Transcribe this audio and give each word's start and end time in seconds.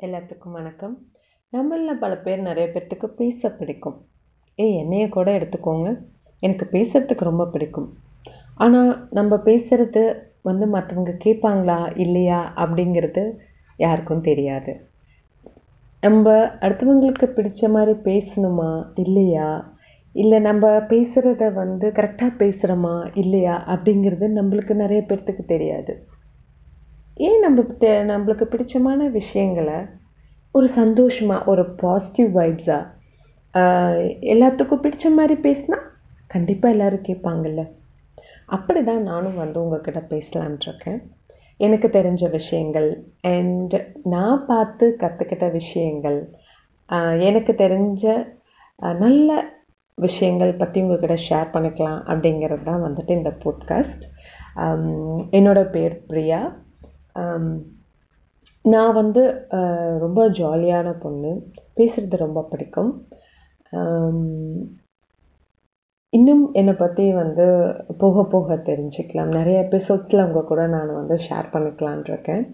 எல்லாத்துக்கும் 0.00 0.52
வணக்கம். 0.52 0.98
நம்மளில் 1.52 1.98
பல 1.98 2.16
பேர் 2.16 2.40
நிறைய 2.40 2.70
பேர்த்துக்கு 2.72 3.06
பேச 3.06 3.50
பிடிக்கும். 3.50 4.04
ஏய் 4.54 4.76
என்னைய 4.76 5.08
கூட 5.08 5.38
எடுத்துக்கோங்க. 5.38 5.98
எனக்கு 6.40 6.68
பேசுகிறதுக்கு 6.72 7.24
ரொம்ப 7.24 7.46
பிடிக்கும். 7.46 7.92
ஆனால் 8.54 9.08
நம்ம 9.10 9.36
பேசுகிறது 9.36 10.14
வந்து 10.42 10.78
மற்றவங்க 10.78 11.12
கேட்பாங்களா 11.24 11.98
இல்லையா 11.98 12.52
அப்படிங்கிறது 12.56 13.32
யாருக்கும் 13.76 14.20
தெரியாது. 14.20 14.80
நம்ம 16.00 16.44
அடுத்தவங்களுக்கு 16.44 17.26
பிடிச்ச 17.36 17.70
மாதிரி 17.70 17.98
பேசணுமா 17.98 18.84
இல்லையா? 18.94 19.74
இல்லை 20.12 20.38
நம்ம 20.38 20.68
பேசுகிறத 20.68 21.52
வந்து 21.52 21.88
கரெக்டாக 21.88 22.32
பேசுகிறோமா 22.38 23.10
இல்லையா 23.14 23.64
அப்படிங்கிறது 23.66 24.28
நம்மளுக்கு 24.40 24.74
நிறைய 24.74 25.04
பேர்த்துக்கு 25.08 25.44
தெரியாது. 25.44 26.06
ஏன் 27.20 27.40
நம்ம 27.40 27.60
தெ- 27.80 28.04
நம்மளுக்கு 28.10 28.44
பிடிச்சமான 28.44 29.10
விஷயங்களை 29.10 29.78
ஒரு 30.54 30.68
சந்தோஷமாக 30.70 31.50
ஒரு 31.50 31.64
பாசிட்டிவ் 31.74 32.36
வைப்ஸாக 32.36 32.88
எல்லாத்துக்கும் 34.32 34.82
பிடிச்ச 34.82 35.10
மாதிரி 35.10 35.34
பேசினா 35.40 35.78
கண்டிப்பாக 36.26 36.74
எல்லோரும் 36.74 37.06
கேட்பாங்கல்ல. 37.08 37.62
அப்படி 38.48 38.84
தான் 38.84 39.02
நானும் 39.02 39.36
வந்து 39.36 39.62
உங்ககிட்ட 39.62 40.00
பேசலான்ட்ருக்கேன் 40.08 41.00
எனக்கு 41.60 41.88
தெரிஞ்ச 41.88 42.30
விஷயங்கள் 42.30 42.88
அண்ட் 43.28 43.74
நான் 44.04 44.46
பார்த்து 44.46 44.96
கற்றுக்கிட்ட 45.00 45.52
விஷயங்கள் 45.52 46.18
எனக்கு 47.20 47.52
தெரிஞ்ச 47.58 48.04
நல்ல 48.98 49.30
விஷயங்கள் 49.98 50.54
பற்றி 50.54 50.82
உங்ககிட்ட 50.82 51.14
ஷேர் 51.28 51.52
பண்ணிக்கலாம் 51.52 52.00
அப்படிங்கிறது 52.06 52.62
தான் 52.62 52.82
வந்துட்டு 52.82 53.10
இந்த 53.10 53.30
போட்காஸ்ட் 53.42 54.04
என்னோடய 55.32 55.70
பேர் 55.70 56.06
பிரியா. 56.06 56.40
நான் 58.64 58.92
வந்து 58.92 59.22
ரொம்ப 59.98 60.20
ஜாலியான 60.38 60.88
பொண்ணு. 60.98 61.32
பேசுகிறது 61.76 62.16
ரொம்ப 62.26 62.40
பிடிக்கும். 62.50 62.92
இன்னும் 66.12 66.44
என்னை 66.52 66.74
பற்றி 66.74 67.04
வந்து 67.12 67.46
போக 67.98 68.24
போக 68.24 68.54
தெரிஞ்சுக்கலாம். 68.68 69.30
நிறைய 69.38 69.58
எபிசோட்ஸில் 69.70 70.24
அவங்க 70.24 70.42
கூட 70.44 70.62
நான் 70.66 70.92
வந்து 70.94 71.16
ஷேர் 71.26 71.52
பண்ணிக்கலான் 71.52 72.02
இருக்கேன். 72.08 72.44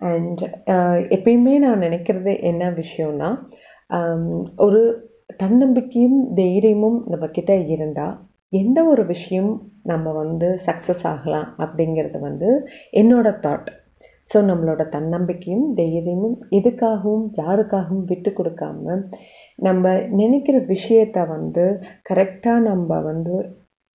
அண்ட் 0.00 0.42
எப்பயுமே 1.16 1.54
நான் 1.58 1.84
நினைக்கிறது 1.86 2.32
என்ன 2.42 2.70
விஷயம்னா 2.70 3.30
ஒரு 4.56 4.82
தன்னம்பிக்கையும் 5.36 6.20
தைரியமும் 6.34 6.98
நம்மக்கிட்ட 7.12 7.52
இருந்தால் 7.66 8.16
எந்த 8.52 8.78
ஒரு 8.84 9.02
விஷயம் 9.06 9.50
நம்ம 9.82 10.12
வந்து 10.12 10.48
சக்ஸஸ் 10.66 11.04
ஆகலாம் 11.04 11.48
அப்படிங்கிறது 11.58 12.18
வந்து 12.20 12.48
என்னோட 12.92 13.28
தாட் 13.44 13.68
ஸோ 14.30 14.38
நம்மளோட 14.44 14.82
தன்னம்பிக்கையும் 14.88 15.68
தைரியமும் 15.74 16.36
எதுக்காகவும் 16.50 17.26
யாருக்காகவும் 17.34 18.04
விட்டு 18.04 18.30
கொடுக்காம 18.30 18.96
நம்ம 19.58 19.94
நினைக்கிற 20.10 20.58
விஷயத்த 20.58 21.26
வந்து 21.26 21.64
கரெக்டாக 22.10 22.58
நம்ம 22.60 23.00
வந்து 23.00 23.36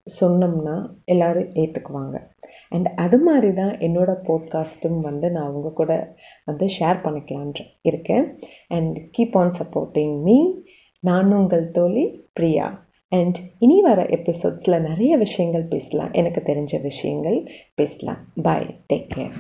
சொன்னோம்னா 0.08 0.76
எல்லாரும் 1.06 1.52
ஏற்றுக்குவாங்க 1.54 2.18
அண்ட் 2.70 2.88
அது 2.96 3.18
மாதிரி 3.18 3.50
தான் 3.54 3.74
என்னோடய 3.78 4.24
போட்காஸ்ட்டும் 4.28 5.00
வந்து 5.00 5.32
நான் 5.32 5.48
அவங்க 5.48 5.70
கூட 5.72 5.92
வந்து 6.46 6.66
ஷேர் 6.66 7.04
பண்ணிக்கலான் 7.04 7.54
இருக்கேன். 7.82 8.26
And 8.68 8.98
keep 9.18 9.38
on 9.38 9.54
supporting 9.60 10.16
me 10.22 10.38
நான் 11.04 11.34
உங்கள் 11.34 11.72
தோழி 11.72 12.06
பிரியா. 12.34 12.68
அண்ட் 13.12 13.38
இனி 13.60 13.82
வர 13.82 14.02
எபிசோட்ஸில் 14.18 14.86
நிறைய 14.90 15.18
விஷயங்கள் 15.18 15.66
பேசலாம். 15.66 16.14
எனக்கு 16.14 16.44
தெரிஞ்ச 16.46 16.82
விஷயங்கள் 16.82 17.40
பேசலாம். 17.76 18.22
Bye 18.44 18.70
take 18.94 19.10
care 19.16 19.36